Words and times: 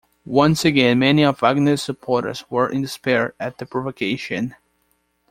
Once 0.25 0.65
again 0.65 0.97
many 0.97 1.23
of 1.23 1.41
Wagner's 1.41 1.79
supporters 1.83 2.43
were 2.49 2.67
in 2.67 2.81
despair 2.81 3.35
at 3.39 3.59
the 3.59 3.67
provocation. 3.67 4.55